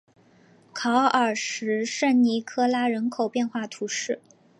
[0.73, 4.19] 考尔什圣尼科拉人口变化图示